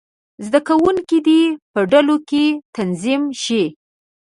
[0.45, 1.41] زده کوونکي دې
[1.73, 3.63] په ډلو کې تنظیم شي.